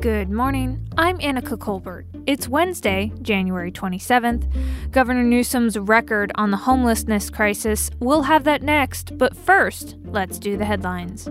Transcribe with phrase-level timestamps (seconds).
[0.00, 0.88] Good morning.
[0.96, 2.06] I'm Annika Colbert.
[2.26, 4.90] It's Wednesday, January 27th.
[4.92, 7.90] Governor Newsom's record on the homelessness crisis.
[8.00, 11.28] We'll have that next, but first, let's do the headlines.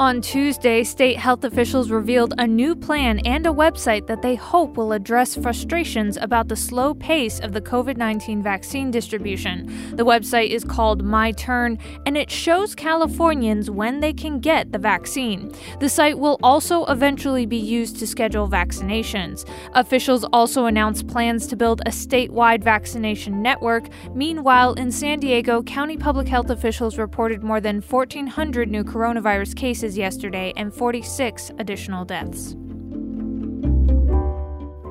[0.00, 4.78] On Tuesday, state health officials revealed a new plan and a website that they hope
[4.78, 9.66] will address frustrations about the slow pace of the COVID 19 vaccine distribution.
[9.96, 11.76] The website is called My Turn,
[12.06, 15.52] and it shows Californians when they can get the vaccine.
[15.80, 19.46] The site will also eventually be used to schedule vaccinations.
[19.74, 23.90] Officials also announced plans to build a statewide vaccination network.
[24.14, 29.89] Meanwhile, in San Diego, county public health officials reported more than 1,400 new coronavirus cases
[29.96, 32.56] yesterday and 46 additional deaths.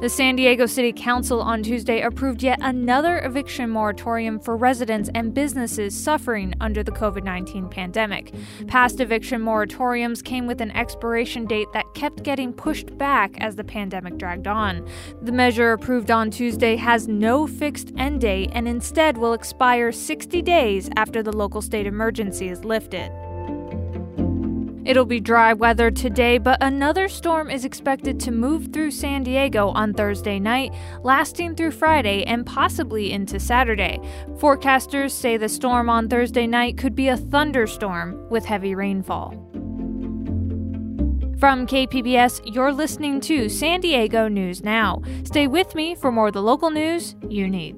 [0.02, 5.34] The San Diego City Council on Tuesday approved yet another eviction moratorium for residents and
[5.34, 8.34] businesses suffering under the COVID 19 pandemic.
[8.68, 13.64] Past eviction moratoriums came with an expiration date that kept getting pushed back as the
[13.66, 14.88] pandemic dragged on.
[15.22, 20.42] The measure approved on Tuesday has no fixed end date and instead will expire 60
[20.42, 23.12] days after the local state emergency is lifted.
[24.86, 29.70] It'll be dry weather today, but another storm is expected to move through San Diego
[29.70, 34.00] on Thursday night, lasting through Friday and possibly into Saturday.
[34.38, 39.32] Forecasters say the storm on Thursday night could be a thunderstorm with heavy rainfall.
[41.40, 45.02] From KPBS, you're listening to San Diego News Now.
[45.24, 47.78] Stay with me for more of the local news you need.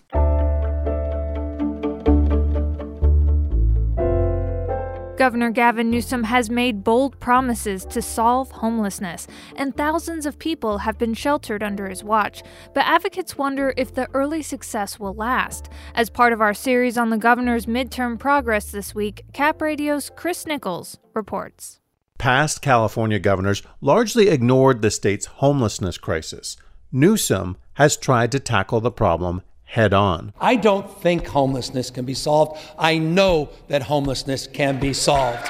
[5.21, 10.97] Governor Gavin Newsom has made bold promises to solve homelessness, and thousands of people have
[10.97, 12.41] been sheltered under his watch.
[12.73, 15.69] But advocates wonder if the early success will last.
[15.93, 20.47] As part of our series on the governor's midterm progress this week, Cap Radio's Chris
[20.47, 21.79] Nichols reports.
[22.17, 26.57] Past California governors largely ignored the state's homelessness crisis.
[26.91, 30.33] Newsom has tried to tackle the problem head on.
[30.39, 32.59] I don't think homelessness can be solved.
[32.77, 35.49] I know that homelessness can be solved.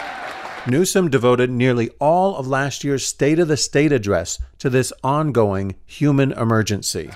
[0.67, 5.73] Newsom devoted nearly all of last year's State of the State address to this ongoing
[5.87, 7.09] human emergency.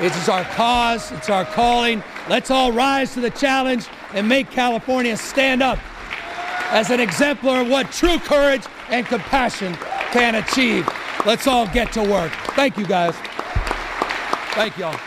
[0.00, 2.02] It is our cause, it's our calling.
[2.28, 5.78] Let's all rise to the challenge and make California stand up
[6.72, 9.74] as an exemplar of what true courage and compassion
[10.10, 10.88] can achieve.
[11.24, 12.32] Let's all get to work.
[12.56, 13.14] Thank you, guys.
[14.56, 14.98] Thank y'all.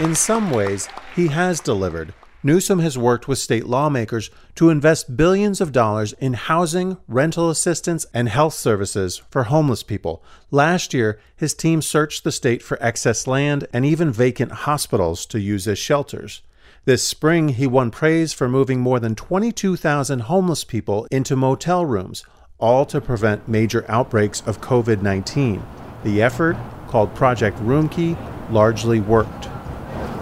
[0.00, 2.14] In some ways, he has delivered.
[2.42, 8.06] Newsom has worked with state lawmakers to invest billions of dollars in housing, rental assistance,
[8.14, 10.24] and health services for homeless people.
[10.50, 15.38] Last year, his team searched the state for excess land and even vacant hospitals to
[15.38, 16.40] use as shelters.
[16.86, 22.24] This spring, he won praise for moving more than 22,000 homeless people into motel rooms,
[22.58, 25.62] all to prevent major outbreaks of COVID 19.
[26.02, 26.56] The effort,
[26.88, 28.16] called Project Roomkey,
[28.50, 29.48] largely worked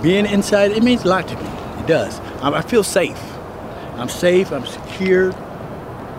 [0.03, 1.49] being inside, it means a lot to me.
[1.81, 2.19] It does.
[2.43, 3.21] I feel safe.
[3.97, 5.33] I'm safe, I'm secure.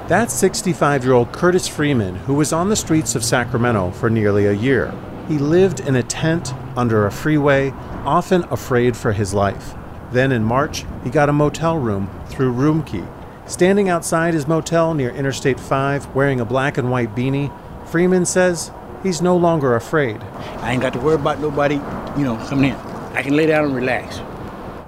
[0.07, 4.45] That's 65 year old Curtis Freeman, who was on the streets of Sacramento for nearly
[4.45, 4.93] a year.
[5.27, 7.71] He lived in a tent under a freeway,
[8.05, 9.73] often afraid for his life.
[10.11, 13.07] Then in March, he got a motel room through Roomkey.
[13.49, 17.51] Standing outside his motel near Interstate 5, wearing a black and white beanie,
[17.87, 18.71] Freeman says
[19.03, 20.21] he's no longer afraid.
[20.59, 21.75] I ain't got to worry about nobody,
[22.17, 22.90] you know, coming in.
[23.13, 24.19] I can lay down and relax.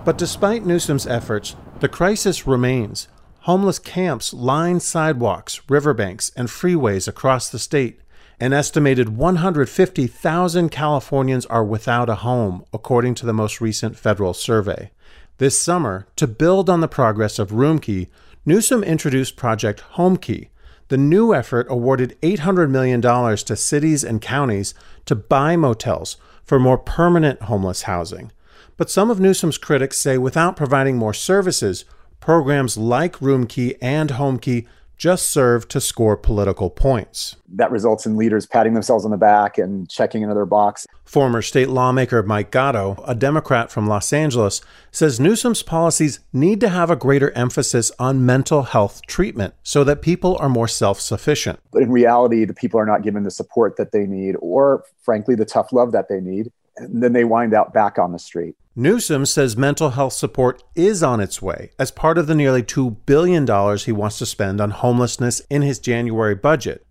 [0.06, 3.08] But despite Newsom's efforts, the crisis remains.
[3.42, 8.00] Homeless camps line sidewalks, riverbanks, and freeways across the state.
[8.40, 14.92] An estimated 150,000 Californians are without a home, according to the most recent federal survey.
[15.38, 18.08] This summer, to build on the progress of Roomkey,
[18.46, 20.50] Newsom introduced Project Homekey.
[20.90, 24.74] The new effort awarded $800 million to cities and counties
[25.06, 28.32] to buy motels for more permanent homeless housing.
[28.78, 31.86] But some of Newsom's critics say without providing more services,
[32.20, 34.66] programs like Roomkey and Homekey
[35.04, 37.36] just serve to score political points.
[37.50, 40.88] That results in leaders patting themselves on the back and checking another box.
[41.04, 44.62] Former state lawmaker Mike Gatto, a Democrat from Los Angeles,
[44.92, 50.02] says Newsom's policies need to have a greater emphasis on mental health treatment so that
[50.02, 51.60] people are more self sufficient.
[51.74, 55.36] But in reality, the people are not given the support that they need or, frankly,
[55.36, 56.50] the tough love that they need.
[56.78, 58.56] And then they wind out back on the street.
[58.76, 62.98] Newsom says mental health support is on its way as part of the nearly $2
[63.06, 63.46] billion
[63.78, 66.86] he wants to spend on homelessness in his January budget.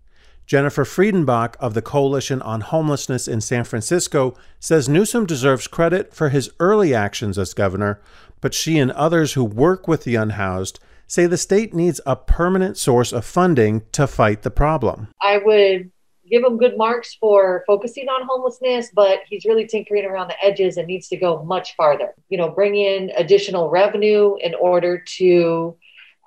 [0.45, 6.29] Jennifer Friedenbach of the Coalition on Homelessness in San Francisco says Newsom deserves credit for
[6.29, 8.01] his early actions as governor,
[8.41, 12.77] but she and others who work with the unhoused say the state needs a permanent
[12.77, 15.09] source of funding to fight the problem.
[15.21, 15.91] I would
[16.29, 20.77] give him good marks for focusing on homelessness, but he's really tinkering around the edges
[20.77, 22.13] and needs to go much farther.
[22.29, 25.75] You know, bring in additional revenue in order to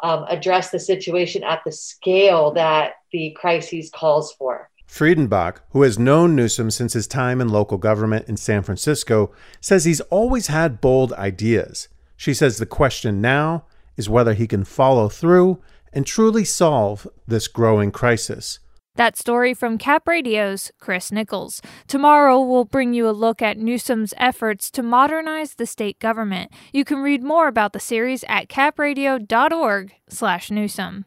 [0.03, 4.71] um, address the situation at the scale that the crisis calls for.
[4.89, 9.85] Friedenbach, who has known Newsom since his time in local government in San Francisco, says
[9.85, 11.89] he's always had bold ideas.
[12.17, 13.65] She says the question now
[13.97, 15.61] is whether he can follow through
[15.93, 18.59] and truly solve this growing crisis.
[18.97, 21.63] That story from Cap Radio's Chris Nichols.
[21.87, 26.51] Tomorrow we'll bring you a look at Newsom's efforts to modernize the state government.
[26.73, 31.05] You can read more about the series at capradio.org/newsom.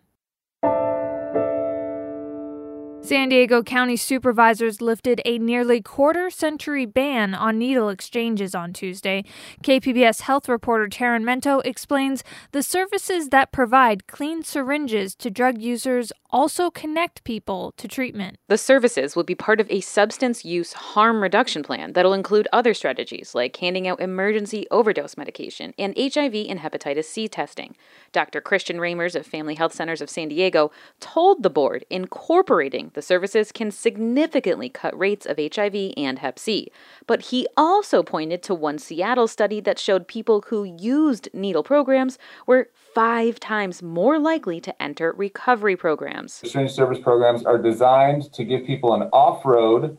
[3.02, 9.24] San Diego County supervisors lifted a nearly quarter century ban on needle exchanges on Tuesday.
[9.64, 16.12] KPBS health reporter Taryn Mento explains the services that provide clean syringes to drug users
[16.30, 18.38] also connect people to treatment.
[18.48, 22.74] The services will be part of a substance use harm reduction plan that'll include other
[22.74, 27.76] strategies like handing out emergency overdose medication and HIV and hepatitis C testing.
[28.12, 28.42] Dr.
[28.42, 33.52] Christian Ramers of Family Health Centers of San Diego told the board incorporating the services
[33.52, 36.72] can significantly cut rates of HIV and Hep C.
[37.08, 42.18] But he also pointed to one Seattle study that showed people who used needle programs
[42.46, 46.42] were five times more likely to enter recovery programs.
[46.50, 49.98] Syringe service programs are designed to give people an off road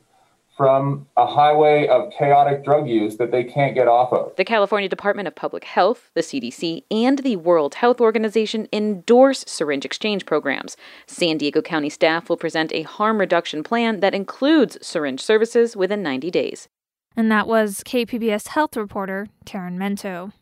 [0.61, 4.37] from a highway of chaotic drug use that they can't get off of.
[4.37, 9.87] The California Department of Public Health, the CDC, and the World Health Organization endorse syringe
[9.87, 10.77] exchange programs.
[11.07, 16.03] San Diego County staff will present a harm reduction plan that includes syringe services within
[16.03, 16.69] 90 days.
[17.17, 20.33] And that was KPBS health reporter Taryn Mento.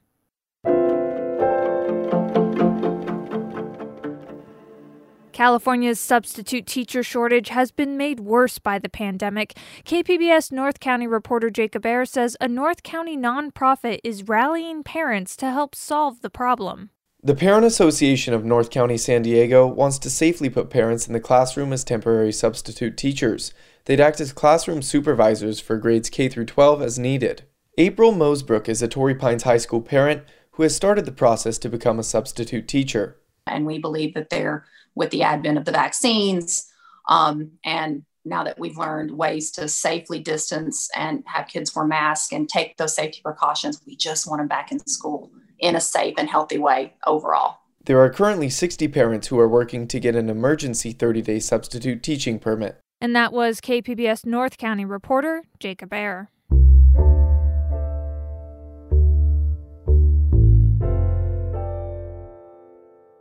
[5.39, 9.57] California's substitute teacher shortage has been made worse by the pandemic.
[9.85, 15.53] KPBS North County reporter Jacob Aere says a North County nonprofit is rallying parents to
[15.53, 16.91] help solve the problem.
[17.23, 21.21] The Parent Association of North County San Diego wants to safely put parents in the
[21.21, 23.55] classroom as temporary substitute teachers.
[23.85, 27.45] They'd act as classroom supervisors for grades K through 12 as needed.
[27.77, 30.25] April Mosebrook is a Torrey Pines High School parent
[30.55, 33.19] who has started the process to become a substitute teacher.
[33.47, 34.65] And we believe that they're
[34.95, 36.71] with the advent of the vaccines.
[37.09, 42.33] Um, and now that we've learned ways to safely distance and have kids wear masks
[42.33, 46.15] and take those safety precautions, we just want them back in school in a safe
[46.19, 47.59] and healthy way overall.
[47.85, 52.03] There are currently 60 parents who are working to get an emergency 30 day substitute
[52.03, 52.79] teaching permit.
[53.01, 56.31] And that was KPBS North County reporter Jacob Aere.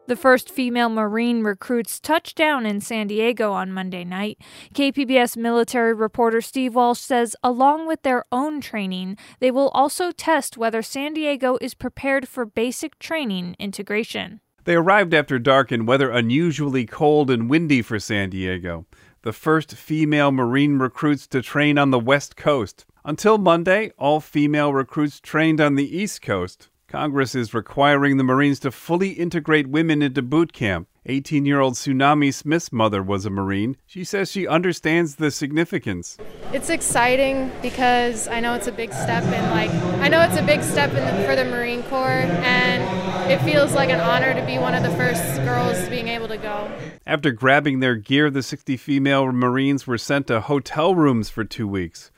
[0.08, 4.38] The first female Marine recruits touched down in San Diego on Monday night.
[4.74, 10.58] KPBS military reporter Steve Walsh says, along with their own training, they will also test
[10.58, 14.40] whether San Diego is prepared for basic training integration.
[14.64, 18.86] They arrived after dark in weather unusually cold and windy for San Diego.
[19.24, 22.86] The first female Marine recruits to train on the West Coast.
[23.04, 26.70] Until Monday, all female recruits trained on the East Coast.
[26.88, 30.88] Congress is requiring the Marines to fully integrate women into boot camp.
[31.06, 33.76] 18 year old Tsunami Smith's mother was a Marine.
[33.86, 36.18] She says she understands the significance.
[36.54, 39.70] It's exciting because I know it's a big step in, like,
[40.02, 43.90] I know it's a big step the, for the Marine Corps, and it feels like
[43.90, 46.72] an honor to be one of the first girls being able to go.
[47.06, 51.68] After grabbing their gear, the 60 female Marines were sent to hotel rooms for two
[51.68, 52.12] weeks.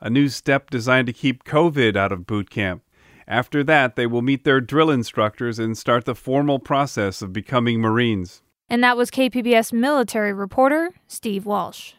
[0.00, 2.80] A new step designed to keep COVID out of boot camp.
[3.26, 7.80] After that, they will meet their drill instructors and start the formal process of becoming
[7.80, 8.42] Marines.
[8.68, 11.94] And that was KPBS military reporter Steve Walsh.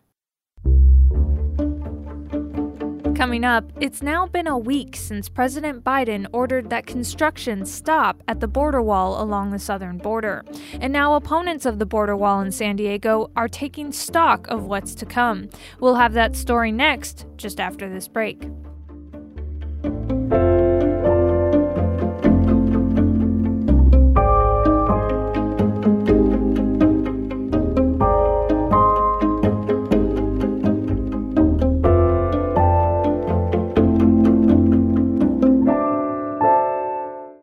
[3.15, 8.41] Coming up, it's now been a week since President Biden ordered that construction stop at
[8.41, 10.44] the border wall along the southern border.
[10.82, 14.94] And now opponents of the border wall in San Diego are taking stock of what's
[14.96, 15.50] to come.
[15.79, 18.44] We'll have that story next, just after this break.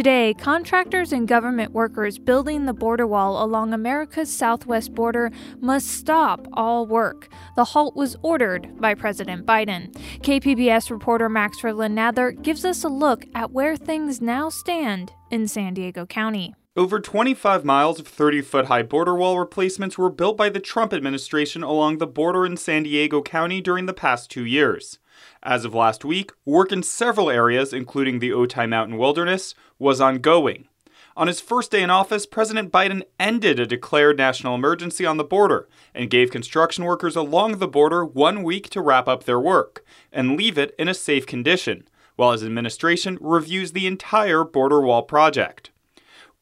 [0.00, 5.30] Today, contractors and government workers building the border wall along America's southwest border
[5.60, 7.28] must stop all work.
[7.54, 9.92] The halt was ordered by President Biden.
[10.22, 15.74] KPBS reporter Max Nadler gives us a look at where things now stand in San
[15.74, 16.54] Diego County.
[16.74, 20.94] Over 25 miles of 30 foot high border wall replacements were built by the Trump
[20.94, 24.98] administration along the border in San Diego County during the past two years.
[25.42, 30.68] As of last week, work in several areas, including the Otay Mountain Wilderness, was ongoing.
[31.16, 35.24] On his first day in office, President Biden ended a declared national emergency on the
[35.24, 39.84] border and gave construction workers along the border one week to wrap up their work
[40.12, 41.86] and leave it in a safe condition,
[42.16, 45.70] while his administration reviews the entire border wall project.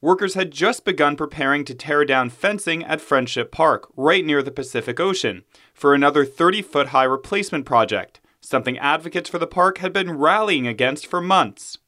[0.00, 4.52] Workers had just begun preparing to tear down fencing at Friendship Park, right near the
[4.52, 5.42] Pacific Ocean,
[5.74, 10.66] for another 30 foot high replacement project something advocates for the park had been rallying
[10.66, 11.78] against for months.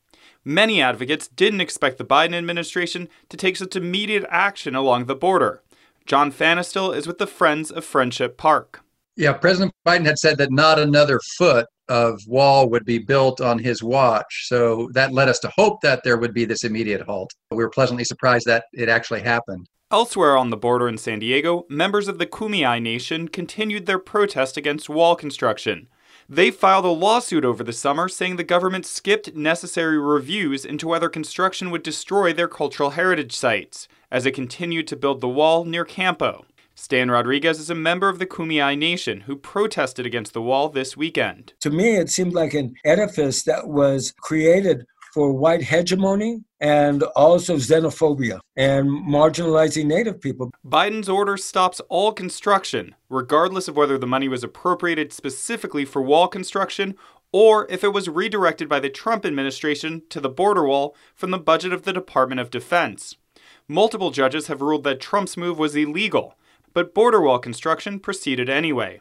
[0.44, 5.62] Many advocates didn't expect the Biden administration to take such immediate action along the border.
[6.06, 8.82] John Fanestil is with the Friends of Friendship Park.
[9.16, 13.58] Yeah, President Biden had said that not another foot of wall would be built on
[13.58, 14.46] his watch.
[14.46, 17.30] So that led us to hope that there would be this immediate halt.
[17.50, 19.66] We were pleasantly surprised that it actually happened.
[19.90, 24.56] Elsewhere on the border in San Diego, members of the Kumeyaay Nation continued their protest
[24.56, 25.88] against wall construction.
[26.32, 31.08] They filed a lawsuit over the summer saying the government skipped necessary reviews into whether
[31.08, 35.84] construction would destroy their cultural heritage sites as it continued to build the wall near
[35.84, 36.44] Campo.
[36.76, 40.96] Stan Rodriguez is a member of the Kumeyaay Nation who protested against the wall this
[40.96, 41.52] weekend.
[41.62, 47.56] To me, it seemed like an edifice that was created for white hegemony and also
[47.56, 50.50] xenophobia and marginalizing Native people.
[50.66, 56.28] Biden's order stops all construction, regardless of whether the money was appropriated specifically for wall
[56.28, 56.94] construction
[57.32, 61.38] or if it was redirected by the Trump administration to the border wall from the
[61.38, 63.16] budget of the Department of Defense.
[63.68, 66.34] Multiple judges have ruled that Trump's move was illegal,
[66.74, 69.00] but border wall construction proceeded anyway.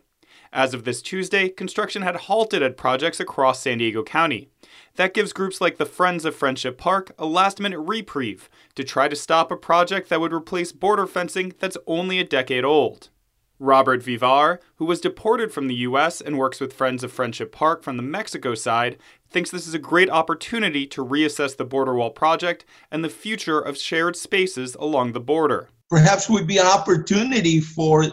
[0.51, 4.49] As of this Tuesday, construction had halted at projects across San Diego County.
[4.95, 9.07] That gives groups like the Friends of Friendship Park a last minute reprieve to try
[9.07, 13.09] to stop a project that would replace border fencing that's only a decade old.
[13.59, 16.21] Robert Vivar, who was deported from the U.S.
[16.21, 18.97] and works with Friends of Friendship Park from the Mexico side,
[19.29, 23.59] thinks this is a great opportunity to reassess the border wall project and the future
[23.59, 25.69] of shared spaces along the border.
[25.89, 28.05] Perhaps would be an opportunity for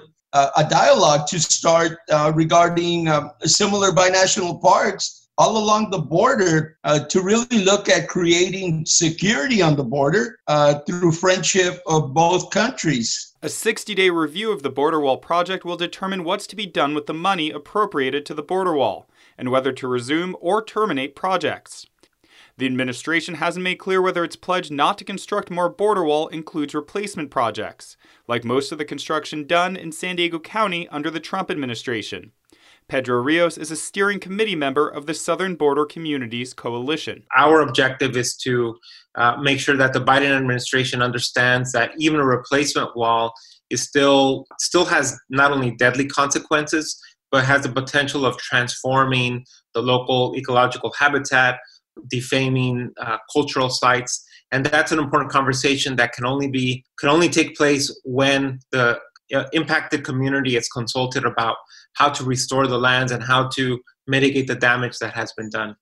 [0.57, 6.99] a dialogue to start uh, regarding uh, similar binational parks all along the border uh,
[6.99, 13.35] to really look at creating security on the border uh, through friendship of both countries.
[13.43, 16.95] A 60 day review of the border wall project will determine what's to be done
[16.95, 21.87] with the money appropriated to the border wall and whether to resume or terminate projects.
[22.59, 26.75] The administration hasn't made clear whether its pledge not to construct more border wall includes
[26.75, 31.51] replacement projects, like most of the construction done in San Diego County under the Trump
[31.51, 32.33] administration.
[32.89, 37.25] Pedro Rios is a steering committee member of the Southern Border Communities Coalition.
[37.37, 38.79] Our objective is to
[39.17, 43.35] uh, make sure that the Biden administration understands that even a replacement wall
[43.69, 46.99] is still still has not only deadly consequences
[47.33, 49.45] but has the potential of transforming
[49.75, 51.59] the local ecological habitat,
[52.09, 57.29] defaming uh, cultural sites, and that's an important conversation that can only be can only
[57.29, 58.99] take place when the
[59.35, 61.57] uh, impacted community is consulted about
[61.95, 65.77] how to restore the lands and how to mitigate the damage that has been done.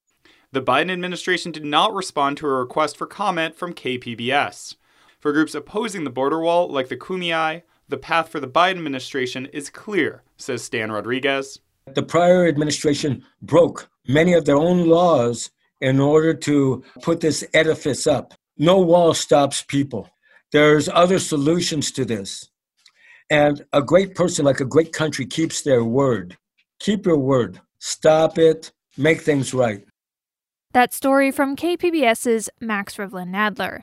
[0.53, 4.77] The Biden administration did not respond to a request for comment from KPBS.
[5.19, 9.47] For groups opposing the border wall, like the Kumeyaay, the path for the Biden administration
[9.47, 11.59] is clear, says Stan Rodriguez.
[11.93, 15.51] The prior administration broke many of their own laws
[15.81, 18.35] in order to put this edifice up.
[18.57, 20.09] No wall stops people.
[20.53, 22.49] There's other solutions to this.
[23.31, 26.37] And a great person, like a great country, keeps their word.
[26.79, 27.61] Keep your word.
[27.79, 28.73] Stop it.
[28.97, 29.85] Make things right.
[30.73, 33.83] That story from KPBS's Max Rivlin Nadler.